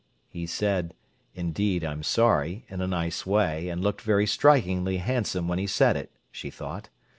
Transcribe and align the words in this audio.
He 0.29 0.47
said, 0.47 0.95
"Indeed, 1.35 1.83
I'm 1.83 2.01
sorry," 2.01 2.65
in 2.69 2.81
a 2.81 2.87
nice 2.87 3.23
way, 3.23 3.69
and 3.69 3.83
looked 3.83 4.01
very 4.01 4.25
strikingly 4.25 4.97
handsome 4.97 5.47
when 5.47 5.59
he 5.59 5.67
said 5.67 5.95
it, 5.95 6.09
she 6.31 6.49
thought. 6.49 6.89